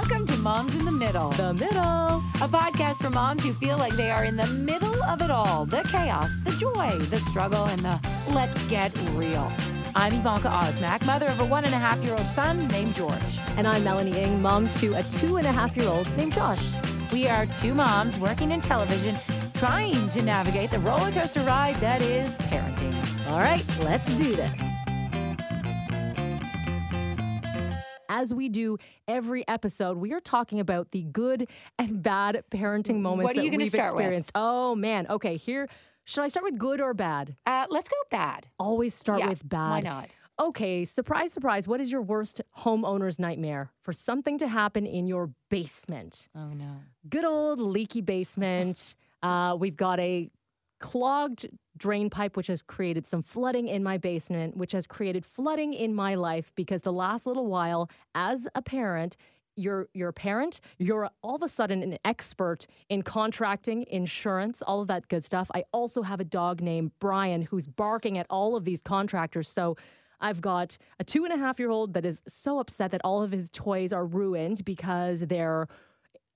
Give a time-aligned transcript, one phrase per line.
[0.00, 2.22] Welcome to Moms in the Middle, The middle.
[2.40, 5.66] a podcast for moms who feel like they are in the middle of it all
[5.66, 9.52] the chaos, the joy, the struggle, and the let's get real.
[9.96, 13.40] I'm Evanka Osmak, mother of a one and a half year old son named George.
[13.56, 16.74] And I'm Melanie Ing, mom to a two and a half year old named Josh.
[17.12, 19.16] We are two moms working in television,
[19.54, 22.94] trying to navigate the roller coaster ride that is parenting.
[23.32, 24.67] All right, let's do this.
[28.18, 33.28] As we do every episode, we are talking about the good and bad parenting moments
[33.28, 34.00] What are you that we've start with?
[34.00, 34.32] experienced.
[34.34, 35.36] Oh man, okay.
[35.36, 35.68] Here,
[36.04, 37.36] should I start with good or bad?
[37.46, 38.48] Uh, let's go bad.
[38.58, 39.70] Always start Yeah, with bad.
[39.70, 40.10] Why not?
[40.40, 41.68] Okay, surprise, surprise.
[41.68, 43.70] What is your worst homeowner's nightmare?
[43.84, 46.26] For something to happen in your basement.
[46.34, 46.78] Oh, no.
[47.08, 48.96] good old leaky basement.
[49.20, 50.30] Uh, we've got a
[50.78, 51.48] clogged
[51.78, 55.94] drain pipe, which has created some flooding in my basement, which has created flooding in
[55.94, 59.16] my life because the last little while, as a parent,
[59.56, 64.80] you're you're a parent, you're all of a sudden an expert in contracting, insurance, all
[64.80, 65.50] of that good stuff.
[65.54, 69.48] I also have a dog named Brian who's barking at all of these contractors.
[69.48, 69.76] So
[70.20, 73.22] I've got a two and a half year old that is so upset that all
[73.22, 75.68] of his toys are ruined because they're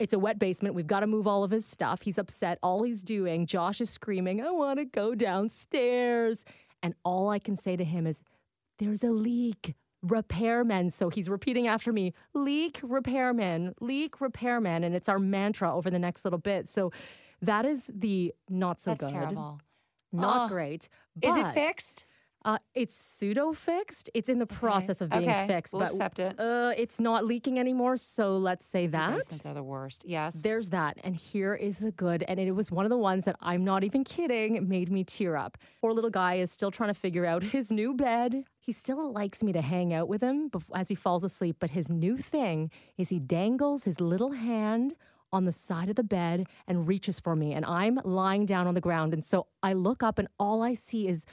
[0.03, 0.75] it's a wet basement.
[0.75, 2.03] We've got to move all of his stuff.
[2.03, 2.59] He's upset.
[2.63, 6.45] All he's doing, Josh is screaming, I want to go downstairs.
[6.83, 8.21] And all I can say to him is,
[8.79, 9.75] There's a leak.
[10.05, 10.91] Repairmen.
[10.93, 14.85] So he's repeating after me, leak repairmen, leak repairmen.
[14.85, 16.69] And it's our mantra over the next little bit.
[16.69, 16.91] So
[17.41, 19.13] that is the not so That's good.
[19.13, 19.61] terrible.
[20.13, 20.49] Not Oh.
[20.49, 20.89] great.
[21.23, 22.05] Is it fixed?
[22.45, 24.11] Uh, it's pseudo fixed.
[24.15, 25.47] It's in the process of being okay.
[25.47, 26.39] fixed, We'll but accept it.
[26.39, 27.97] uh, it's not leaking anymore.
[27.97, 29.15] So let's say that.
[29.15, 30.05] Basements are the worst.
[30.07, 30.43] Yes.
[30.43, 30.99] There's that.
[31.05, 32.25] And here is the good.
[32.27, 35.37] And it was one of the ones that I'm not even kidding made me tear
[35.37, 35.57] up.
[35.81, 38.45] Poor little guy is still trying to figure out his new bed.
[38.59, 41.57] He still likes me to hang out with him as he falls asleep.
[41.61, 44.95] But his new thing is he dangles his little hand
[45.33, 47.53] on the side of the bed and reaches for me.
[47.55, 49.15] And I'm lying down on the ground.
[49.15, 51.25] And so I look up and all I see is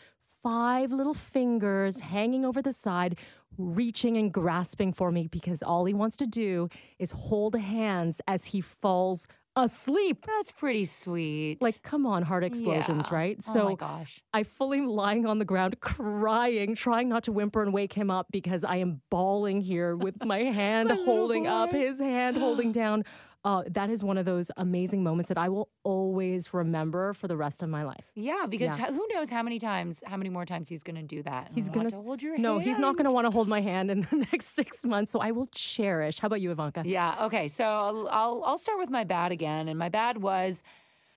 [0.43, 3.17] five little fingers hanging over the side,
[3.57, 8.45] reaching and grasping for me because all he wants to do is hold hands as
[8.45, 10.25] he falls asleep.
[10.25, 11.57] That's pretty sweet.
[11.61, 13.15] Like, come on, heart explosions, Yeah.
[13.17, 13.35] right?
[13.39, 14.21] oh So my gosh.
[14.33, 18.27] I fully lying on the ground, crying, trying not to whimper and wake him up
[18.31, 23.03] because I am bawling here with my hand holding up, his hand holding down.
[23.45, 27.37] Uh, that is one of those amazing moments that I will always remember for the
[27.37, 28.03] rest of my life.
[28.13, 28.87] Yeah, because Yeah.
[28.87, 31.51] who knows how many times, how many more times he's going to do that?
[31.55, 32.43] He's s- to hold your hand.
[32.43, 35.11] No, he's not going to want to hold my hand in the next six months.
[35.11, 36.19] So I will cherish.
[36.19, 36.83] How about you, Evanka?
[36.85, 37.25] Yeah.
[37.27, 37.47] Okay.
[37.47, 40.61] So I'll, I'll I'll start with my bad again, and my bad was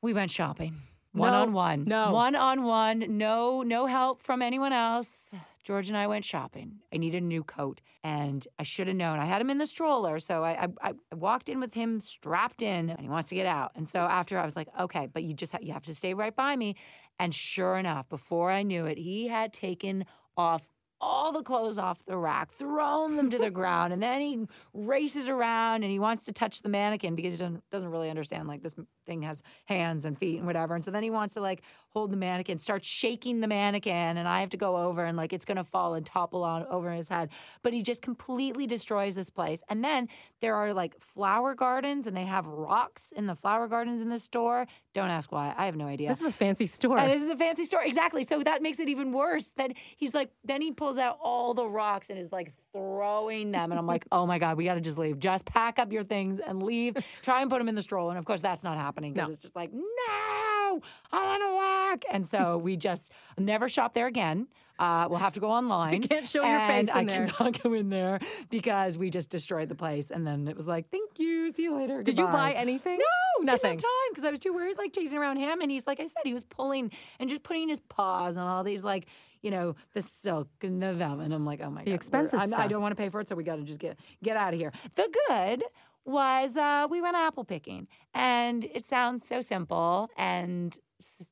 [0.01, 0.75] we went shopping
[1.13, 1.85] one on one.
[1.87, 2.13] no.
[2.13, 3.19] One on one.
[3.19, 5.33] No no help from anyone else.
[5.63, 6.81] George and I went shopping.
[6.93, 9.19] I needed a new coat, and I should have known.
[9.19, 12.63] I had him in the stroller, so I, I I walked in with him strapped
[12.63, 13.73] in, and he wants to get out.
[13.77, 16.15] And so after I was like, okay, but you just ha- you have to stay
[16.15, 16.77] right by me.
[17.19, 20.05] And sure enough, before I knew it, he had taken
[20.37, 20.69] off
[21.03, 25.29] all the clothes off the rack, thrown them to the ground, and then he races
[25.29, 28.63] around and he wants to touch the mannequin because he doesn't, doesn't really understand like
[28.63, 30.75] this thing has hands and feet and whatever.
[30.77, 34.29] And so then he wants to like hold the mannequin, start shaking the mannequin, and
[34.29, 37.09] I have to go over and like it's gonna fall and topple on over his
[37.09, 37.31] head.
[37.63, 39.65] But he just completely destroys this place.
[39.69, 40.09] And then
[40.41, 44.19] there are like flower gardens and they have rocks in the flower gardens in the
[44.19, 44.67] store.
[44.95, 45.53] Don't ask why.
[45.57, 46.09] I have no idea.
[46.11, 46.99] This is a fancy store.
[46.99, 47.83] And this is a fancy store.
[47.83, 48.23] Exactly.
[48.23, 49.53] So that makes it even worse.
[49.57, 53.71] That he's like, then he pulls out all the rocks and is like throwing them.
[53.73, 55.19] And I'm like, oh my God, we got to just leave.
[55.19, 56.97] Just pack up your things and leave.
[57.23, 58.11] Try and put them in the stroller.
[58.11, 59.33] And of course, that's not happening because No.
[59.33, 60.81] it's just like, no,
[61.13, 62.03] I want to walk.
[62.15, 64.49] And so we just never shop there again.
[64.79, 66.03] Uh, we'll have to go online.
[66.03, 67.27] can't show your face in I there.
[67.29, 68.19] cannot go in there
[68.51, 70.11] because we just destroyed the place.
[70.11, 71.51] And then it was like, thank you.
[71.51, 72.03] See you later.
[72.03, 72.99] Did you buy anything?
[72.99, 73.61] No, nothing.
[73.63, 75.61] Didn't have time because I was too worried, like chasing around him.
[75.61, 78.65] And he's like I said, he was pulling and just putting his paws on all
[78.65, 79.07] these like.
[79.43, 81.25] You know the silk and the velvet.
[81.25, 83.21] And I'm like, oh my god, we're- expensive I'm- I don't want to pay for
[83.21, 84.73] it, so we got to just get get out of here.
[84.95, 85.65] The good
[86.05, 90.77] was uh, we went apple picking, and it sounds so simple and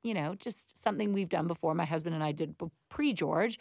[0.03, 1.75] you know just something we've done before.
[1.75, 2.55] My husband and I did
[2.89, 3.59] pre George,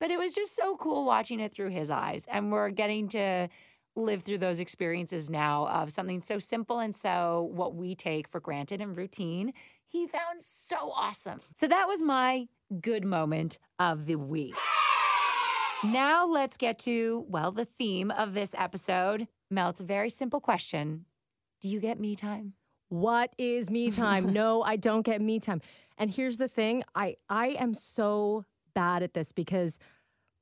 [0.00, 3.48] but it was just so cool watching it through his eyes, and we're getting to
[3.96, 8.38] live through those experiences now of something so simple and so what we take for
[8.38, 9.52] granted and routine.
[9.90, 11.40] He found so awesome.
[11.54, 12.48] So that was my
[12.80, 14.54] good moment of the week.
[15.82, 19.28] Now let's get to, well, the theme of this episode.
[19.50, 21.06] Mel, it's a very simple question.
[21.62, 22.52] Do you get me time?
[22.90, 24.32] What is me time?
[24.32, 25.62] no, I don't get me time.
[25.96, 28.44] And here's the thing, I I am so
[28.74, 29.78] bad at this because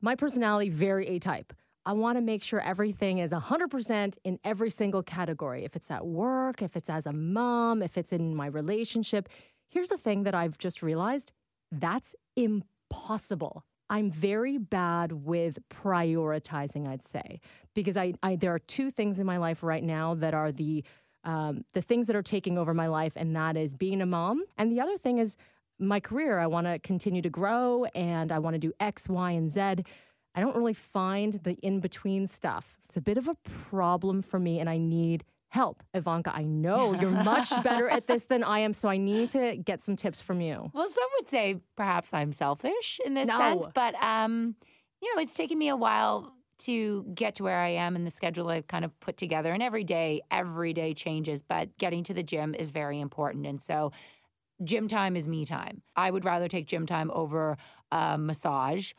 [0.00, 1.52] my personality very A-type.
[1.86, 5.64] I want to make sure everything is 100% in every single category.
[5.64, 9.28] If it's at work, if it's as a mom, if it's in my relationship.
[9.68, 11.30] Here's the thing that I've just realized
[11.70, 13.64] that's impossible.
[13.88, 17.40] I'm very bad with prioritizing, I'd say,
[17.74, 20.82] because I, I there are two things in my life right now that are the
[21.22, 24.44] um, the things that are taking over my life, and that is being a mom,
[24.58, 25.36] and the other thing is
[25.78, 26.38] my career.
[26.38, 29.84] I want to continue to grow, and I want to do X, Y, and Z.
[30.36, 32.78] I don't really find the in between stuff.
[32.84, 33.34] It's a bit of a
[33.70, 35.82] problem for me, and I need help.
[35.94, 39.56] Evanka, I know you're much better at this than I am, so I need to
[39.56, 40.70] get some tips from you.
[40.74, 43.38] Well, some would say perhaps I'm selfish in this No.
[43.38, 44.56] sense, but um,
[45.00, 48.10] you know, it's taken me a while to get to where I am in the
[48.10, 49.52] schedule I've kind of put together.
[49.52, 53.46] And every day, every day changes, but getting to the gym is very important.
[53.46, 53.92] And so
[54.64, 55.82] gym time is me time.
[55.96, 57.56] I would rather take gym time over
[57.92, 58.92] uh, massage.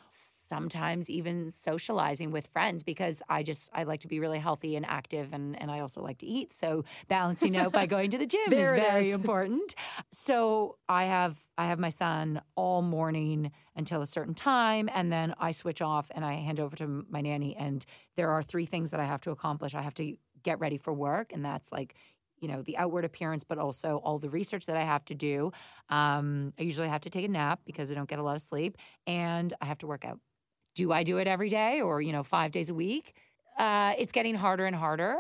[0.48, 4.86] Sometimes even socializing with friends because I just I like to be really healthy and
[4.86, 6.54] active and and I also like to eat.
[6.54, 9.16] So balancing out by going to the gym is very is.
[9.20, 9.76] important.
[10.12, 15.34] So I have I have my son all morning until a certain time and then
[15.40, 17.86] I switch off and I hand over to my nanny and
[18.16, 19.76] there are three things that I have to accomplish.
[19.76, 21.96] I have to get ready for work and that's like
[22.40, 25.52] you know the outward appearance but also all the research that i have to do
[25.90, 28.42] um, i usually have to take a nap because i don't get a lot of
[28.42, 30.20] sleep and i have to work out
[30.81, 33.06] do i do it every day or you know five days a week
[33.65, 35.13] uh, it's getting harder and harder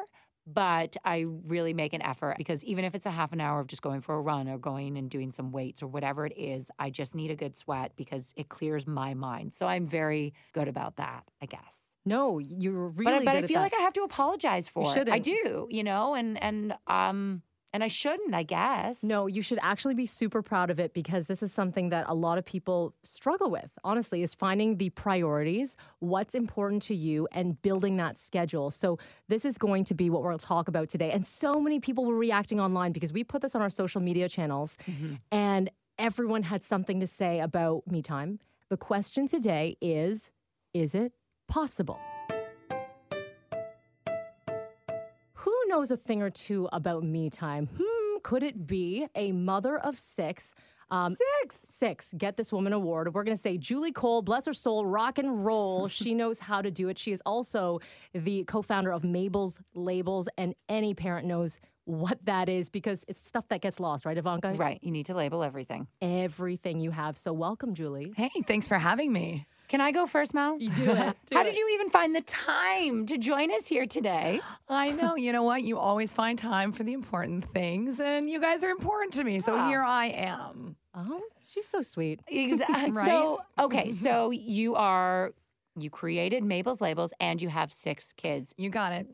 [0.45, 1.17] but i
[1.55, 4.01] really make an effort because even if it's a half an hour of just going
[4.07, 7.15] for a run or going and doing some weights or whatever it is i just
[7.19, 11.23] need a good sweat because it clears my mind so i'm very good about that
[11.41, 11.73] i guess
[12.05, 13.63] No, you're really but, I- but I feel that.
[13.67, 15.09] like I have to apologize for it.
[15.17, 17.41] I do, you know, and and um
[17.77, 19.03] and I shouldn't, I guess.
[19.03, 22.15] No, you should actually be super proud of it because this is something that a
[22.15, 27.61] lot of people struggle with, honestly, is finding the priorities, what's important to you, and
[27.61, 28.71] building that schedule.
[28.71, 28.97] So,
[29.27, 31.11] this is going to be what we'll talk about today.
[31.11, 34.27] And so many people were reacting online because we put this on our social media
[34.27, 35.13] channels mm-hmm.
[35.31, 35.69] and
[35.99, 38.39] everyone had something to say about me time.
[38.71, 40.31] The question today is
[40.73, 41.11] Is it
[41.47, 41.99] possible?
[45.77, 47.69] Knows a thing or two about me time?
[47.79, 50.55] Hmm, could it be a mother of six?
[50.89, 51.55] Um, Six.
[51.55, 52.15] Six.
[52.17, 53.13] Get this woman award.
[53.13, 55.87] We're going to say Julie Cole, bless her soul, rock and roll.
[55.99, 56.97] she knows how to do it.
[56.97, 57.79] She is also
[58.15, 63.23] the co founder of Mabel's Labels, and any parent knows what that is because it's
[63.23, 64.53] stuff that gets lost, right, Evanka?
[64.53, 64.79] Right.
[64.81, 65.85] You need to label everything.
[66.01, 67.17] Everything you have.
[67.17, 68.13] So, welcome, Julie.
[68.17, 69.45] Hey, thanks for having me.
[69.67, 70.57] Can I go first, Mel?
[70.59, 71.15] You do it.
[71.33, 74.39] How did you even find the time to join us here today?
[74.69, 75.15] I know.
[75.15, 75.63] You know what?
[75.63, 79.39] You always find time for the important things, and you guys are important to me.
[79.39, 79.67] So Wow.
[79.67, 80.77] here I am.
[80.95, 82.21] Oh, she's so sweet.
[82.27, 82.91] Exactly.
[82.91, 83.05] Right?
[83.05, 85.33] So, okay, so you are
[85.79, 88.53] you created Mabel's Labels and you have six kids.
[88.57, 89.07] You got it.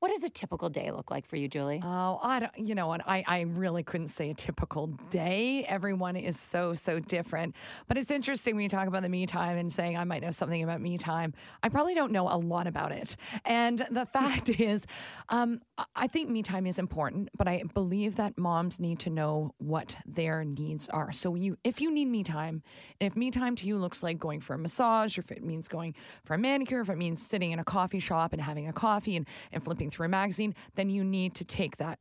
[0.00, 1.80] What does a typical day look like for you, Julie?
[1.84, 3.00] Oh, I don't, you know what?
[3.04, 5.64] I, I really couldn't say a typical day.
[5.68, 7.56] Everyone is so, so different.
[7.88, 10.30] But it's interesting when you talk about the me time and saying I might know
[10.30, 11.34] something about me time.
[11.64, 13.16] I probably don't know a lot about it.
[13.44, 14.86] And the fact is,
[15.30, 15.60] um,
[15.96, 19.96] I- think me time is important, but I believe that moms need to know what
[20.06, 21.12] their needs are.
[21.12, 22.62] So you, if you need me time,
[22.98, 25.44] and if me time to you looks like going for a massage, or if it
[25.44, 28.66] means going for a manicure, if it means sitting in a coffee shop and having
[28.68, 31.98] a coffee and, and flipping through a magazine, then you need to take that.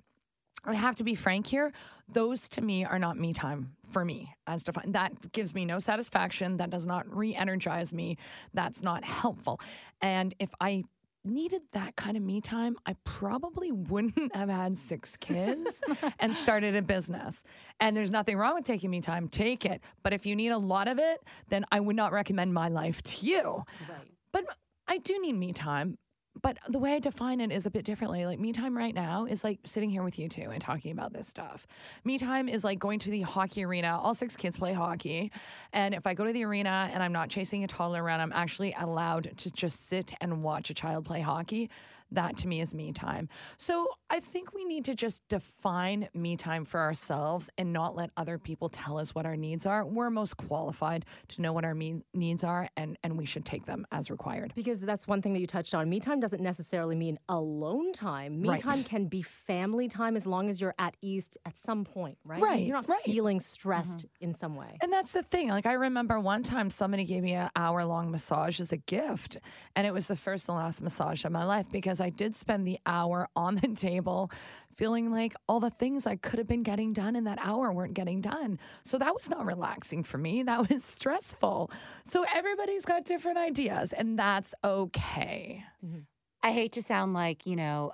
[0.65, 1.71] I have to be frank here.
[2.11, 4.95] Those to me are not me time for me as defined.
[4.95, 6.57] That gives me no satisfaction.
[6.57, 8.17] That does not re energize me.
[8.53, 9.59] That's not helpful.
[10.01, 10.83] And if I
[11.23, 15.81] needed that kind of me time, I probably wouldn't have had six kids
[16.19, 17.43] and started a business.
[17.79, 19.81] And there's nothing wrong with taking me time, take it.
[20.03, 23.01] But if you need a lot of it, then I would not recommend my life
[23.03, 23.63] to you.
[23.87, 24.11] Right.
[24.31, 24.45] But
[24.87, 25.97] I do need me time.
[26.41, 28.25] But the way I define it is a bit differently.
[28.25, 31.13] Like me time right now is like sitting here with you two and talking about
[31.13, 31.67] this stuff.
[32.03, 33.99] Me time is like going to the hockey arena.
[34.01, 35.31] All six kids play hockey.
[35.73, 38.33] And if I go to the arena and I'm not chasing a toddler around, I'm
[38.33, 41.69] actually allowed to just sit and watch a child play hockey.
[42.11, 43.29] That to me is me time.
[43.57, 48.11] So I think we need to just define me time for ourselves and not let
[48.15, 49.85] other people tell us what our needs are.
[49.85, 53.65] We're most qualified to know what our means, needs are, and, and we should take
[53.65, 54.53] them as required.
[54.55, 55.89] Because that's one thing that you touched on.
[55.89, 58.41] Me time doesn't necessarily mean alone time.
[58.41, 58.59] Me Right.
[58.59, 62.41] time can be family time as long as you're at ease at some point, right?
[62.41, 63.01] Right, You're not right.
[63.03, 63.43] feeling mm-hmm.
[63.43, 64.77] stressed in some way.
[64.81, 65.49] And that's the thing.
[65.49, 69.37] Like I remember one time somebody gave me an hour long massage as a gift,
[69.75, 72.35] and it was the first and last massage of my life because because I did
[72.35, 74.31] spend the hour on the table
[74.75, 77.95] feeling like all the things I could have been getting done in that hour weren't
[77.95, 78.59] getting done.
[78.85, 80.43] So that was not relaxing for me.
[80.43, 81.71] That was stressful.
[82.05, 85.63] So everybody's got different ideas, and that's okay.
[85.83, 86.01] Mm-hmm.
[86.43, 87.91] I hate to sound like, you know,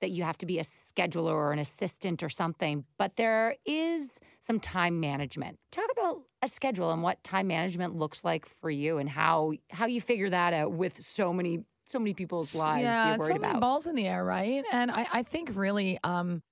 [0.00, 4.18] that you have to be a scheduler or an assistant or something, but there is
[4.40, 5.58] some time management.
[5.70, 9.86] Talk about a schedule and what time management looks like for you and how how
[9.86, 13.38] you figure that out with so many so many people's lives yeah, you're worried so
[13.38, 13.60] many about.
[13.60, 14.64] balls in the air, right?
[14.72, 16.42] And I, I think really, um,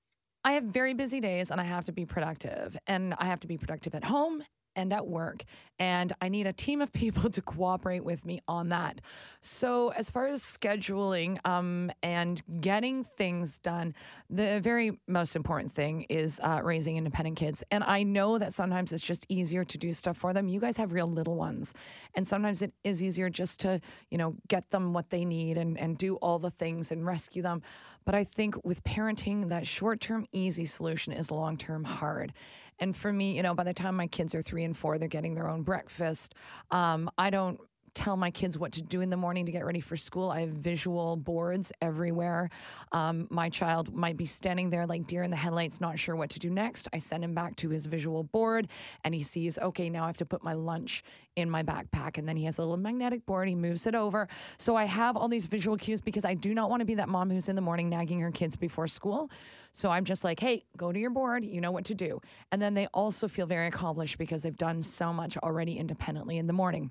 [0.44, 3.46] I have very busy days, and I have to be productive, and I have to
[3.46, 4.42] be productive at home
[4.76, 5.44] and at work,
[5.78, 9.00] and I need a team of people to cooperate with me on that.
[9.40, 13.94] So, as far as scheduling um, and getting things done,
[14.30, 17.64] the very most important thing is uh, raising independent kids.
[17.70, 20.48] And I know that sometimes it's just easier to do stuff for them.
[20.48, 21.74] You guys have real little ones,
[22.14, 25.78] and sometimes it is easier just to, you know, get them what they need and,
[25.78, 27.62] and do all the things and rescue them.
[28.04, 32.32] But I think with parenting, that short term easy solution is long term hard.
[32.82, 35.06] And for me, you know, by the time my kids are three and four, they're
[35.06, 36.34] getting their own breakfast.
[36.72, 37.60] Um, I don't
[37.94, 40.30] tell my kids what to do in the morning to get ready for school.
[40.30, 42.50] I have visual boards everywhere.
[42.92, 46.30] Um, my child might be standing there like deer in the headlights, not sure what
[46.30, 46.88] to do next.
[46.92, 48.68] I send him back to his visual board
[49.04, 51.04] and he sees, okay, now I have to put my lunch
[51.36, 52.18] in my backpack.
[52.18, 54.28] And then he has a little magnetic board, he moves it over.
[54.58, 57.08] So I have all these visual cues because I do not want to be that
[57.08, 59.30] mom who's in the morning nagging her kids before school.
[59.72, 61.44] So I'm just like, hey, go to your board.
[61.44, 62.20] You know what to do.
[62.50, 66.46] And then they also feel very accomplished because they've done so much already independently in
[66.46, 66.90] the morning.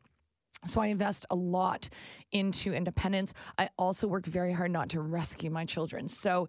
[0.67, 1.89] So I invest a lot
[2.31, 3.33] into independence.
[3.57, 6.07] I also work very hard not to rescue my children.
[6.07, 6.47] So,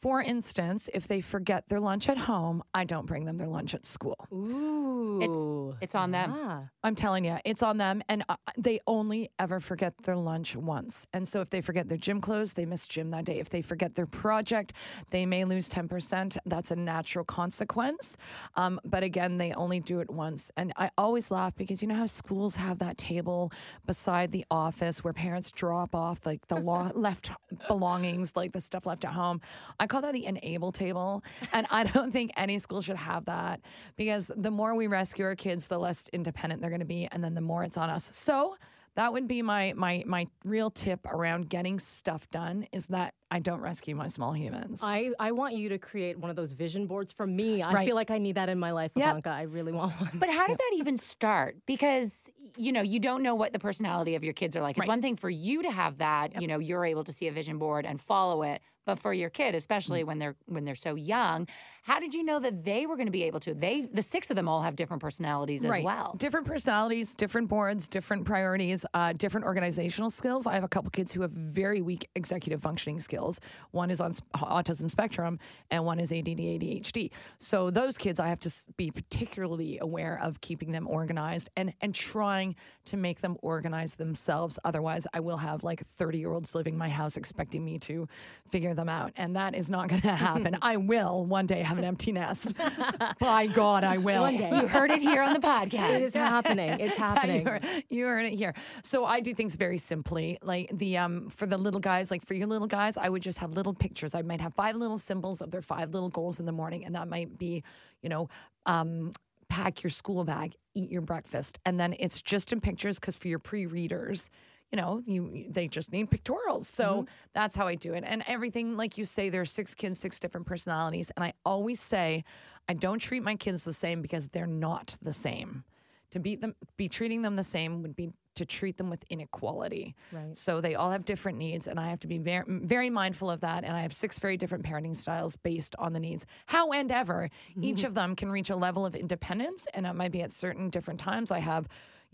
[0.00, 3.74] for instance, if they forget their lunch at home, I don't bring them their lunch
[3.74, 4.26] at school.
[4.32, 5.74] Ooh.
[5.80, 6.68] it's on them.
[6.84, 8.02] I'm telling you, it's on them.
[8.08, 11.06] And uh, they only ever forget their lunch once.
[11.12, 13.38] And so if they forget their gym clothes, they miss gym that day.
[13.38, 14.74] If they forget their project,
[15.10, 16.36] they may lose 10%.
[16.44, 18.16] That's a natural consequence.
[18.54, 20.50] Um, but again, they only do it once.
[20.56, 23.50] And I always laugh because you know how schools have that table
[23.86, 27.30] beside the office where parents drop off like the law left
[27.66, 29.40] belongings, like the stuff left at home.
[29.80, 31.22] I call that the enable table.
[31.52, 33.60] And I don't think any school should have that
[33.96, 37.08] because the more we rescue our kids, the less independent they're going to be.
[37.10, 38.08] And then the more it's on us.
[38.12, 38.56] So
[38.94, 43.40] that would be my my my real tip around getting stuff done is that I
[43.40, 44.80] don't rescue my small humans.
[44.82, 47.60] I, I want you to create one of those vision boards for me.
[47.60, 47.86] I Right.
[47.86, 49.06] feel like I need that in my life, Yep.
[49.10, 49.30] Evanka.
[49.30, 50.12] I really want one.
[50.14, 51.56] But how did that even start?
[51.66, 54.76] Because you know you don't know what the personality of your kids are like.
[54.78, 54.88] It's Right.
[54.88, 56.40] one thing for you to have that.
[56.40, 58.62] You know you're able to see a vision board and follow it.
[58.86, 60.06] But for your kid, especially Mm.
[60.06, 61.48] when they're when they're so young,
[61.82, 63.52] how did you know that they were going to be able to?
[63.52, 65.84] They the six of them all have different personalities as Right.
[65.84, 66.14] well.
[66.16, 70.46] Different personalities, different boards, different priorities, uh, different organizational skills.
[70.46, 73.40] I have a couple kids who have very weak executive functioning skills.
[73.72, 75.40] One is on autism spectrum,
[75.70, 77.10] and one is ADD, ADHD.
[77.40, 81.92] So those kids, I have to be particularly aware of keeping them organized and and
[81.92, 84.60] trying to make them organize themselves.
[84.64, 88.06] Otherwise, I will have like thirty year olds living in my house expecting me to
[88.48, 90.56] figure them out, and that is not going to happen.
[90.62, 92.52] I will one day have an empty nest.
[93.20, 94.22] By God, I will.
[94.22, 94.50] One day.
[94.50, 95.94] You heard it here on the podcast.
[95.94, 96.78] it is happening.
[96.80, 97.40] It's happening.
[97.40, 98.54] you, heard, you heard it here.
[98.82, 100.38] So I do things very simply.
[100.42, 103.38] Like the um for the little guys, like for your little guys, I would just
[103.38, 104.14] have little pictures.
[104.14, 106.94] I might have five little symbols of their five little goals in the morning, and
[106.94, 107.64] that might be,
[108.02, 108.28] you know,
[108.66, 109.12] um,
[109.48, 113.28] pack your school bag, eat your breakfast, and then it's just in pictures because for
[113.28, 114.28] your pre-readers.
[114.72, 116.64] You know, you they just need pictorials.
[116.64, 117.04] So mm-hmm.
[117.34, 118.04] that's how I do it.
[118.06, 121.10] And everything, like you say, there's six kids, six different personalities.
[121.16, 122.24] And I always say,
[122.68, 125.64] I don't treat my kids the same because they're not the same.
[126.10, 129.94] To beat them, be treating them the same would be to treat them with inequality.
[130.12, 130.36] Right.
[130.36, 133.40] So they all have different needs, and I have to be very, very mindful of
[133.40, 133.64] that.
[133.64, 136.26] And I have six very different parenting styles based on the needs.
[136.46, 137.30] How and ever,
[137.60, 137.86] each mm-hmm.
[137.86, 141.00] of them can reach a level of independence, and it might be at certain different
[141.00, 141.30] times.
[141.30, 141.66] I have,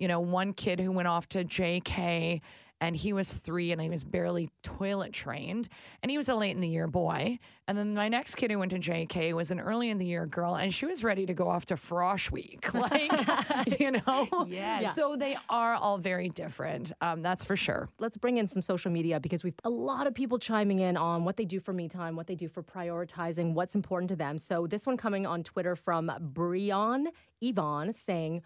[0.03, 2.41] you know, one kid who went off to JK.
[2.81, 5.69] And he was three and he was barely toilet trained.
[6.03, 7.39] And he was a late in the year boy.
[7.69, 10.27] And then my next kid who went to JK was an early in the year
[10.27, 10.57] girl.
[10.57, 12.69] And she was ready to go off to Frosh Week.
[12.75, 14.47] Like, you know?
[14.49, 14.97] Yes.
[14.97, 16.91] So they are all very different.
[17.01, 17.89] Um, that's for sure.
[18.01, 21.25] let's bring in some social media because we've a lot of people chiming in on
[21.25, 24.41] what they do for me time, what they do for prioritizing, what's important to them.
[24.41, 28.43] So this one coming on Twitter from Brion Yvonne saying,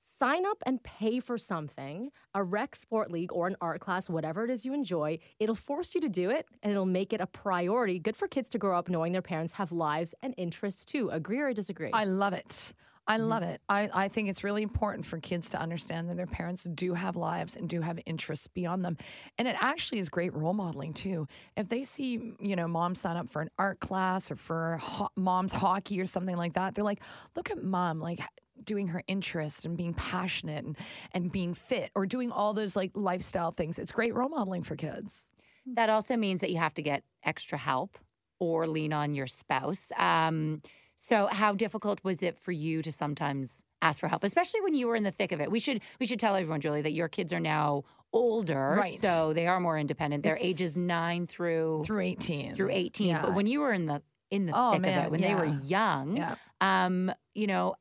[0.00, 4.44] sign up and pay for something, a rec sport league or an art class, whatever
[4.44, 5.18] it is you enjoy.
[5.38, 7.98] It'll force you to do it and it'll make it a priority.
[7.98, 11.10] Good for kids to grow up knowing their parents have lives and interests too.
[11.10, 11.90] Agree or disagree?
[11.92, 12.72] I love it.
[13.06, 13.28] I mm-hmm.
[13.28, 13.60] love it.
[13.68, 17.16] I, I think it's really important for kids to understand that their parents do have
[17.16, 18.96] lives and do have interests beyond them.
[19.36, 21.26] And it actually is great role modeling too.
[21.56, 25.10] If they see, you know, mom sign up for an art class or for ho-
[25.16, 27.00] mom's hockey or something like that, they're like,
[27.34, 28.20] look at mom, like
[28.64, 30.76] doing her interest and being passionate and,
[31.12, 33.78] and being fit or doing all those like lifestyle things.
[33.78, 35.30] It's great role modeling for kids.
[35.66, 37.98] That also means that you have to get extra help
[38.38, 39.92] or lean on your spouse.
[39.96, 40.60] Um,
[40.96, 44.86] so, how difficult was it for you to sometimes ask for help, especially when you
[44.88, 45.50] were in the thick of it?
[45.50, 49.00] We should we should tell everyone, Julie, that your kids are now older, Right.
[49.00, 50.24] so they are more independent.
[50.24, 52.54] They're It's- ages nine through Through 18.
[52.54, 53.16] through eighteen.
[53.20, 55.44] But when you were in the in the Oh, thick of it, when they were
[55.46, 56.34] young, Yeah.
[56.60, 57.74] um, you know,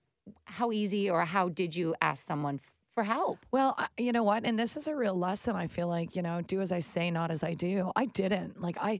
[0.46, 2.60] how easy or how did you ask someone
[2.94, 3.46] for help?
[3.52, 4.46] Well, you know what?
[4.46, 5.56] And this is a real lesson.
[5.56, 7.92] I feel like, you know, do as I say, not as I do.
[7.96, 8.62] I didn't.
[8.62, 9.00] Like, I.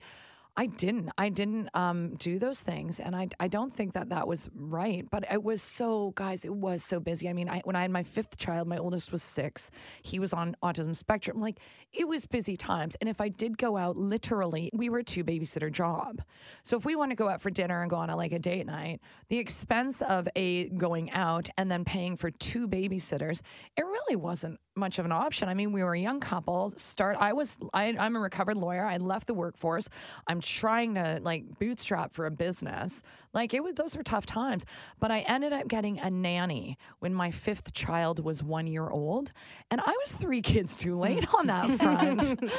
[0.58, 1.10] I didn't.
[1.18, 5.06] I didn't um, do those things, and I, I don't think that that was right.
[5.10, 7.30] But it was so, guys, it was so busy.
[7.30, 9.72] I mean, I, when I had my fifth child, my oldest was six.
[10.04, 11.40] He was on autism spectrum.
[11.40, 11.60] Like,
[11.94, 12.98] it was busy times.
[13.00, 16.22] And if I did go out, literally, we were a two babysitter job.
[16.64, 18.40] So if we want to go out for dinner and go on a, like a
[18.40, 23.42] date night, the expense of a going out and then paying for two babysitters,
[23.78, 25.50] it really wasn't much of an option.
[25.50, 26.72] I mean, we were a young couple.
[26.78, 27.18] Start.
[27.20, 27.58] I was.
[27.74, 28.86] I, I'm a recovered lawyer.
[28.86, 29.90] I left the workforce.
[30.28, 33.04] I'm trying to like bootstrap for a business.
[33.34, 33.76] Like it was.
[33.76, 34.66] Those were tough times.
[35.00, 39.32] But I ended up getting a nanny when my fifth child was one year old,
[39.70, 42.52] and I was three kids too late on that front.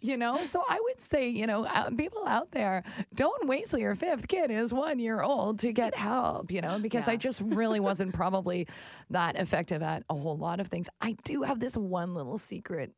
[0.00, 0.44] you know.
[0.44, 2.84] So I would say, you know, uh, people out there,
[3.14, 6.50] don't wait till your fifth kid is one year old to get help.
[6.50, 8.66] You know, because I just really wasn't probably
[9.10, 10.88] that effective at a whole lot of things.
[11.00, 12.92] I do have this one little secret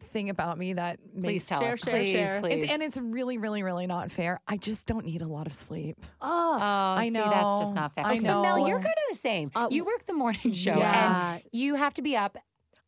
[0.00, 2.40] thing about me that Please makes tell Share, us, share, please, share.
[2.40, 2.62] please.
[2.64, 4.40] It's, and it's really, really, really not fair.
[4.48, 5.96] I just don't need a lot of sleep.
[6.20, 8.04] Oh, Oh, I see, that's just not fair.
[8.04, 9.50] I But Mel, you're kind of the same.
[9.54, 11.34] Uh, you work the morning show, yeah.
[11.34, 12.36] and you have to be up.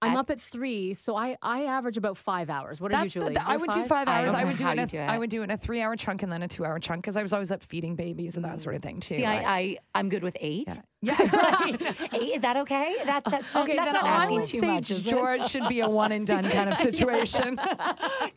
[0.04, 2.80] I'm at- up at three, so I, I average about five hours.
[2.80, 3.36] What are That's you, the, Julie?
[3.38, 4.32] I You're would do five I hours.
[4.32, 4.72] don't I, know would do how it.
[4.74, 6.48] In you a, do I would do it in a three-hour chunk and then a
[6.48, 9.14] two-hour chunk because I was always up feeding babies and that sort of thing too.
[9.16, 9.44] See, right?
[9.44, 10.78] I, I I'm good with eight.
[11.02, 11.80] yeah, right.
[12.14, 12.96] Eight is that okay?
[13.04, 14.90] That uh, that's Okay, that's then not I asking would too say much.
[14.90, 15.10] is it?
[15.10, 17.58] George should be a one and done kind of situation.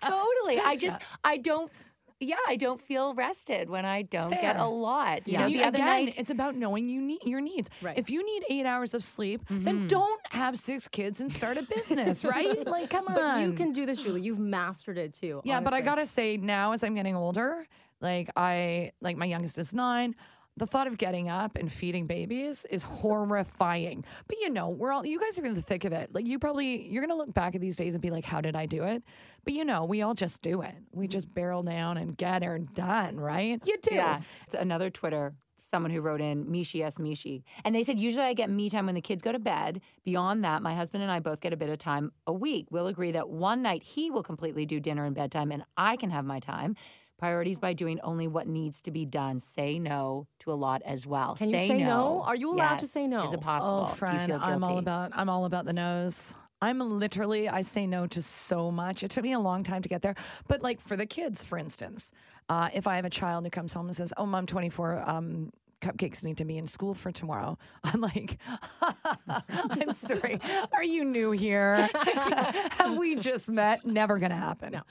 [0.01, 0.59] totally.
[0.59, 1.71] I just I don't.
[2.19, 5.27] Yeah, I don't feel rested when I don't get a lot.
[5.27, 6.15] You And know, you- the other again, night.
[6.17, 7.69] it's about knowing you need your needs.
[7.81, 7.97] Right.
[7.97, 9.87] If you need eight hours of sleep, then mm-hmm.
[9.87, 12.65] don't have six kids and start a business, right?
[12.67, 13.15] Like, come on.
[13.15, 14.21] But you can do this, Julie.
[14.21, 15.41] You've mastered it too.
[15.43, 17.65] Yeah, but I gotta say now as I'm getting older,
[18.01, 20.15] like I like my youngest is nine.
[20.57, 24.03] The thought of getting up and feeding babies is horrifying.
[24.27, 26.13] But you know, we're all you guys are in the thick of it.
[26.13, 28.55] Like you probably you're gonna look back at these days and be like, How did
[28.55, 29.03] I do it?
[29.43, 30.75] But you know, we all just do it.
[30.91, 31.11] We mm-hmm.
[31.11, 33.61] just barrel down and get her done, right?
[33.65, 33.95] You do.
[33.95, 34.21] Yeah.
[34.45, 36.97] It's another Twitter, someone who wrote in, Mishi S.
[36.97, 37.43] Mishi.
[37.63, 39.81] And they said, usually I get me time when the kids go to bed.
[40.03, 42.67] Beyond that, my husband and I both get a bit of time a week.
[42.71, 46.09] We'll agree that one night he will completely do dinner and bedtime and I can
[46.09, 46.75] have my time.
[47.17, 49.39] Priorities by doing only what needs to be done.
[49.39, 51.35] Say no to a lot as well.
[51.35, 52.21] Can you say no?
[52.23, 53.23] Are you allowed to say no?
[53.23, 53.87] Is it possible?
[53.89, 54.47] Oh, friend, do you feel?
[54.47, 56.33] I'm all about I'm all about the nose.
[56.61, 59.03] I'm literally I say no to so much.
[59.03, 60.15] It took me a long time to get there,
[60.47, 62.11] but like for the kids, for instance,
[62.49, 65.51] uh, if I have a child who comes home and says, "Oh, mom, 24 um,
[65.81, 68.37] cupcakes need to be in school for tomorrow," I'm like,
[69.49, 70.39] "I'm sorry,
[70.73, 71.89] are you new here?
[71.95, 73.85] have we just met?
[73.85, 74.73] Never gonna happen.
[74.73, 74.81] No.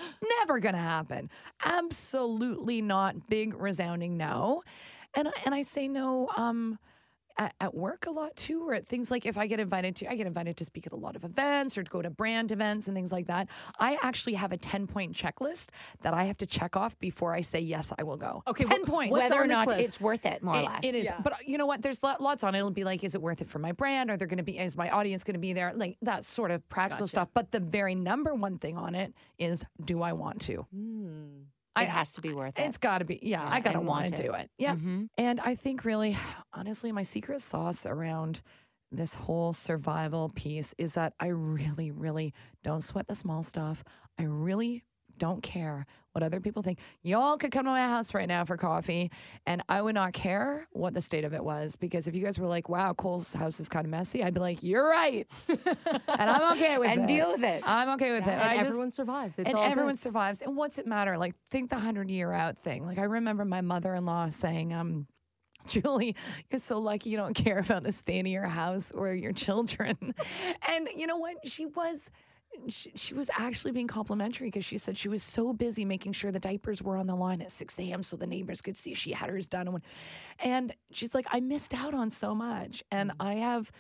[0.41, 1.31] Never gonna happen.
[1.65, 3.29] Absolutely not.
[3.29, 4.63] Big resounding no."
[5.15, 6.29] And and I say no.
[6.37, 6.79] Um,
[7.39, 10.11] at, at work a lot too, or at things like if I get invited to,
[10.11, 12.51] I get invited to speak at a lot of events or to go to brand
[12.53, 13.49] events and things like that.
[13.79, 15.69] I actually have a 10 point checklist
[16.03, 18.43] that I have to check off before I say, yes, I will go.
[18.47, 19.13] Okay, 10 wh- points.
[19.13, 19.81] Whether or not list?
[19.81, 20.81] it's worth it, more or It- less.
[20.85, 21.05] it is.
[21.07, 21.21] Yeah.
[21.23, 21.83] But uh, you know what?
[21.83, 22.59] There's lots on it.
[22.59, 24.11] It'll be like, is it worth it for my brand?
[24.11, 25.73] Are there going to be, is my audience going to be there?
[25.75, 27.29] Like that sort of practical stuff.
[27.35, 30.67] But the very number one thing on it is, do I want to?
[31.77, 32.63] It has to be worth it.
[32.63, 33.19] It's got to be.
[33.23, 34.51] Yeah, Yeah, I got to want to do it.
[34.59, 34.77] Yeah.
[34.77, 35.09] Mhm.
[35.19, 36.17] And I think really,
[36.53, 38.41] honestly, my secret sauce around
[38.93, 43.83] this whole survival piece is that I really, really don't sweat the small stuff.
[44.19, 44.85] I really
[45.19, 46.79] don't care what other people think.
[47.03, 49.11] Y'all could come to my house right now for coffee,
[49.47, 52.39] and I would not care what the state of it was because if you guys
[52.39, 55.61] were like, "Wow, Cole's house is kind of messy," I'd be like, "You're right," and
[56.31, 57.01] I'm okay with And it.
[57.01, 57.63] And deal with it.
[57.67, 58.31] I'm okay with it.
[58.31, 59.39] and I just- everyone survives.
[59.39, 59.73] It's and all good.
[59.73, 60.41] everyone survives.
[60.41, 61.19] And what's it matter?
[61.19, 62.87] Like, think the hundred year out thing.
[62.87, 65.07] Like, I remember my mother in law saying, um,
[65.67, 66.15] Julie,
[66.51, 70.15] you're so lucky you don't care about the state of your house or your children.
[70.69, 71.37] and you know what?
[71.49, 72.09] She was
[72.69, 76.33] she, she was actually being complimentary because she said she was so busy making sure
[76.33, 78.03] the diapers were on the line at 6 a.m.
[78.03, 79.83] so the neighbors could see she had hers done.
[80.39, 82.83] And, she's like, I missed out on so much.
[82.91, 83.15] And mm.
[83.21, 83.71] I have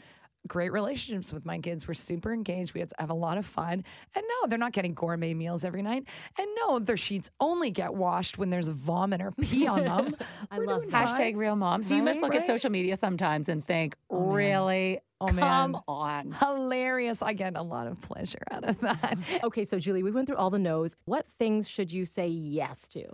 [0.46, 1.88] great relationships with my kids.
[1.88, 2.72] We're super engaged.
[2.72, 3.84] We have have a lot of fun.
[4.14, 6.04] And no, they're not getting gourmet meals every night.
[6.38, 10.16] And no, their sheets only get washed when there's vomit or pee on them.
[10.50, 11.08] I We're love that.
[11.08, 11.88] Hashtag real moms.
[11.88, 12.40] So you must look right.
[12.40, 15.00] at social media sometimes and think, oh, really?
[15.20, 15.74] Oh, Come man.
[15.88, 16.33] on.
[16.33, 17.22] Hilarious.
[17.22, 19.18] I get a lot of pleasure out of that.
[19.44, 20.94] Okay, so Julie, we went through all the no's.
[21.07, 23.05] What things should you say yes to?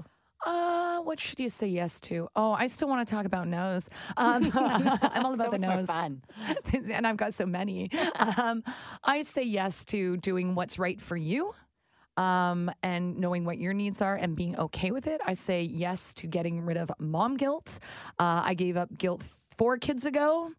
[0.45, 2.29] Uh, what should you say yes to?
[2.35, 3.89] Oh, I still want to talk about no's.
[4.17, 5.87] Um, I'm all about So the no's.
[5.87, 6.23] fun.
[6.73, 7.91] and I've got so many.
[8.17, 8.65] Um,
[9.05, 11.55] I say yes to doing what's right for you.
[12.19, 15.21] Um, and knowing what your needs are and being okay with it.
[15.25, 17.79] I say yes to getting rid of mom guilt.
[18.19, 19.23] Uh, I gave up guilt
[19.57, 20.51] four kids ago,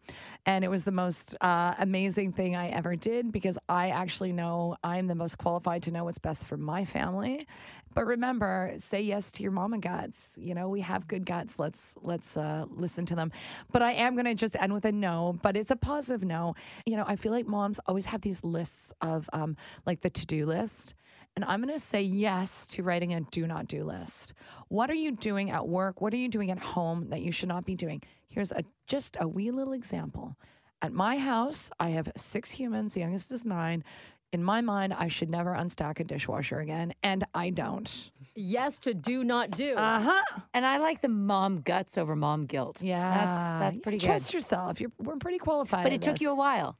[0.46, 4.78] and it was the most uh, amazing thing I ever did because I actually know
[4.84, 7.48] I'm the most qualified to know what's best for my family.
[7.94, 10.32] But remember, say yes to your mama guts.
[10.36, 11.60] You know, we have good guts.
[11.60, 13.32] Let's let's uh, listen to them.
[13.72, 16.56] But I am going to just end with a no, but it's a positive no.
[16.86, 20.26] You know, I feel like moms always have these lists of um, like the to
[20.26, 20.96] do list.
[21.36, 24.34] And I'm going to say yes to writing a do not do list.
[24.68, 26.00] What are you doing at work?
[26.00, 28.04] What are you doing at home that you should not be doing?
[28.30, 30.36] Here's a just a wee little example.
[30.82, 32.94] At my house, I have six humans.
[32.94, 33.84] The youngest is nine.
[34.32, 38.12] In my mind, I should never unstack a dishwasher again, and I don't.
[38.36, 39.76] Yes to do not do.
[39.76, 40.40] Uh huh.
[40.56, 42.82] And I like the mom guts over mom guilt.
[42.82, 44.08] Yeah, That's, that's pretty good.
[44.08, 44.82] Trust yourself.
[44.82, 45.84] You're we're pretty qualified.
[45.84, 46.22] But at it took this.
[46.22, 46.78] you a while.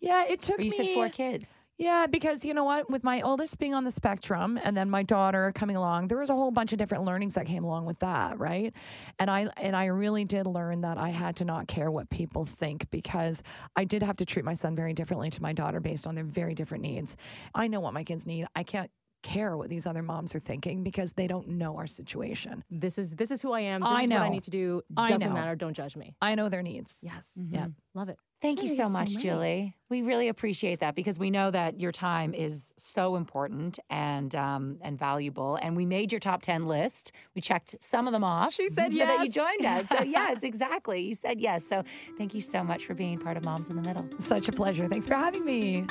[0.00, 0.76] Yeah, it took Or you me.
[0.76, 1.54] said four kids.
[1.78, 2.88] Yeah, because you know what?
[2.88, 6.30] With my oldest being on the spectrum and then my daughter coming along, there was
[6.30, 8.72] a whole bunch of different learnings that came along with that, right?
[9.18, 12.46] And I and I really did learn that I had to not care what people
[12.46, 13.42] think because
[13.76, 16.24] I did have to treat my son very differently to my daughter based on their
[16.24, 17.14] very different needs.
[17.54, 18.46] I know what my kids need.
[18.56, 18.90] I can't
[19.26, 22.62] care what these other moms are thinking because they don't know our situation.
[22.70, 23.80] This is this is who I am.
[23.80, 24.82] This I is what I need to do.
[24.96, 25.34] I Doesn't know.
[25.34, 25.56] matter.
[25.56, 26.14] Don't judge me.
[26.22, 26.98] I know their needs.
[27.02, 27.38] Yes.
[27.50, 27.66] Yeah.
[27.94, 28.18] Love it.
[28.42, 29.18] Thank you Oh, so you're so much, right.
[29.18, 29.76] Julie.
[29.88, 34.78] We really appreciate that because we know that your time is so important and um,
[34.82, 35.56] and valuable.
[35.60, 37.12] And we made your top ten list.
[37.34, 38.52] We checked some of them off.
[38.52, 39.86] She said so that you joined us.
[39.88, 41.00] So yes, exactly.
[41.02, 41.66] You said yes.
[41.66, 41.82] So
[42.18, 44.06] thank you so much for being part of Moms in the Middle.
[44.20, 44.86] Such a pleasure.
[44.88, 45.86] Thanks for having me.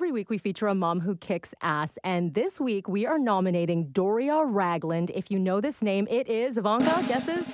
[0.00, 3.88] Every week we feature a mom who kicks ass, and this week we are nominating
[3.88, 5.10] Doria Ragland.
[5.10, 7.04] If you know this name, it is Evanka.
[7.06, 7.46] Guesses?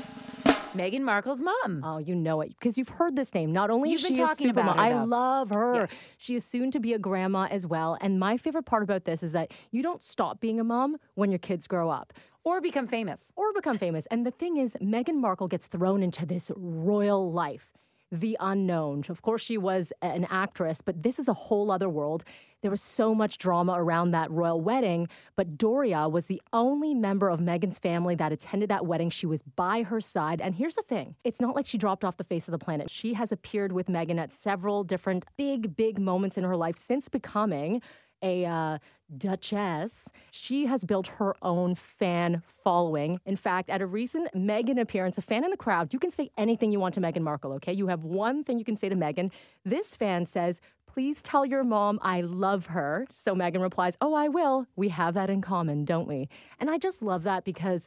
[0.72, 1.82] Meghan Markle's mom.
[1.85, 3.52] Oh, you know it because you've heard this name.
[3.52, 5.74] Not only You've is been she a talking super about mom, her, I love her.
[5.74, 5.87] Yeah.
[6.18, 7.98] She is soon to be a grandma as well.
[8.00, 11.32] And my favorite part about this is that you don't stop being a mom when
[11.32, 12.12] your kids grow up.
[12.44, 13.32] or become famous.
[13.35, 14.06] or become famous.
[14.06, 17.72] And the thing is, Meghan Markle gets thrown into this royal life,
[18.12, 19.04] the unknown.
[19.08, 22.24] Of course, she was an actress, but this is a whole other world.
[22.62, 27.28] There was so much drama around that royal wedding, but Doria was the only member
[27.28, 29.10] of Meghan's family that attended that wedding.
[29.10, 30.40] She was by her side.
[30.40, 32.90] And here's the thing it's not like she dropped off the face of the planet.
[32.90, 37.08] She has appeared with Meghan at several different big, big moments in her life since
[37.08, 37.82] becoming
[38.22, 38.79] a uh,
[39.16, 43.20] duchess, she has built her own fan following.
[43.24, 46.31] In fact, at a recent Meghan appearance, a fan in the crowd, you can say
[46.37, 47.72] anything you want to Meghan Markle, okay?
[47.72, 49.31] You have one thing you can say to Meghan.
[49.64, 53.07] This fan says, Please tell your mom I love her.
[53.11, 54.66] So Meghan replies, Oh, I will.
[54.76, 56.29] We have that in common, don't we?
[56.59, 57.87] And I just love that because,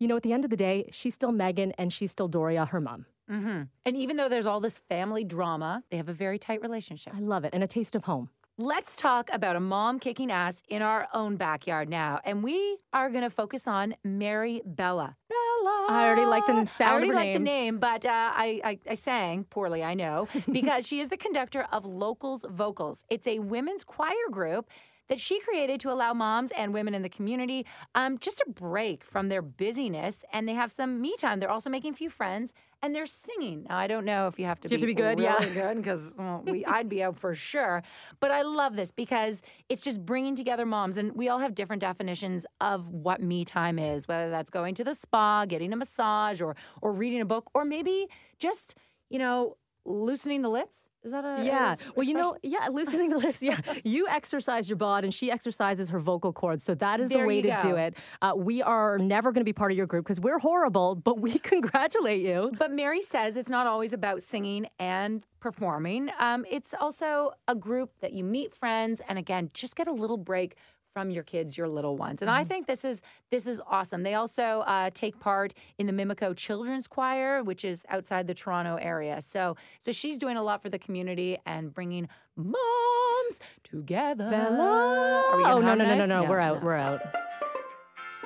[0.00, 2.66] you know, at the end of the day, she's still Meghan and she's still Doria,
[2.66, 3.06] her mom.
[3.30, 3.62] Mm-hmm.
[3.86, 7.14] And even though there's all this family drama, they have a very tight relationship.
[7.14, 7.50] I love it.
[7.52, 8.30] And a taste of home.
[8.60, 12.20] Let's talk about a mom kicking ass in our own backyard now.
[12.26, 15.16] And we are going to focus on Mary Bella.
[15.30, 15.86] Bella.
[15.88, 17.44] I already like the I sound already of her like the name.
[17.44, 21.66] name, but uh, I, I, I sang poorly, I know, because she is the conductor
[21.72, 23.02] of Locals Vocals.
[23.08, 24.68] It's a women's choir group
[25.10, 29.04] that she created to allow moms and women in the community um, just a break
[29.04, 31.40] from their busyness and they have some me time.
[31.40, 33.66] They're also making a few friends and they're singing.
[33.68, 35.18] Now, I don't know if you have to, Do you have to be good?
[35.18, 35.52] really Yeah.
[35.52, 37.82] good because we I'd be out for sure.
[38.20, 41.80] But I love this because it's just bringing together moms, and we all have different
[41.80, 44.06] definitions of what me time is.
[44.06, 47.64] Whether that's going to the spa, getting a massage, or or reading a book, or
[47.64, 48.06] maybe
[48.38, 48.76] just
[49.10, 49.56] you know
[49.90, 50.88] loosening the lips.
[51.02, 51.72] Is that a Yeah.
[51.74, 53.42] a Well, you know, yeah, loosening the lips.
[53.42, 53.58] Yeah.
[53.84, 56.62] You exercise your bod and she exercises her vocal cords.
[56.62, 57.96] So that is the way to do it.
[58.20, 61.20] Uh, we are never going to be part of your group because we're horrible, but
[61.20, 62.52] we congratulate you.
[62.58, 66.10] But Mary says it's not always about singing and performing.
[66.18, 70.18] Um, it's also a group that you meet friends and again, just get a little
[70.18, 70.56] break
[70.92, 72.20] from your kids, your little ones.
[72.22, 72.48] And I Mm-hmm.
[72.48, 74.02] think this is this is awesome.
[74.02, 78.76] They also uh, take part in the Mimico Children's Choir, which is outside the Toronto
[78.76, 79.20] area.
[79.22, 84.24] So so she's doing a lot for the community and bringing moms together.
[84.34, 86.28] Are we Oh gonna no no no no no!
[86.28, 86.60] We're out.
[86.60, 87.00] no, We're out.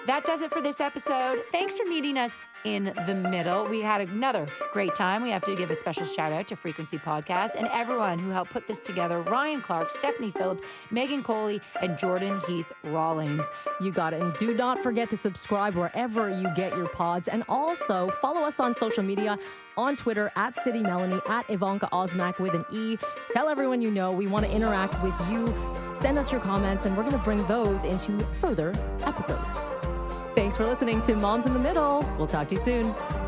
[0.07, 1.43] That does it for this episode.
[1.51, 3.67] Thanks for meeting us in the middle.
[3.67, 5.23] We had another great time.
[5.23, 8.51] We have to give a special shout out to Frequency Podcast and everyone who helped
[8.51, 13.49] put this together Ryan Clark, Stephanie Phillips, Megan Coley, and Jordan Heath Rawlings.
[13.81, 14.21] You got it.
[14.21, 17.27] And do not forget to subscribe wherever you get your pods.
[17.27, 19.39] And also follow us on social media
[19.79, 22.99] on Twitter at City Melanie, at Evanka Osmak with an E.
[23.31, 24.13] Tell everyone you know.
[24.13, 25.53] We want to interact with you.
[25.99, 28.73] Send us your comments, and we're going to bring those into further
[29.05, 29.94] episodes.
[30.35, 32.05] Thanks for listening to Moms in the Middle.
[32.19, 33.24] We'll talk to you soon.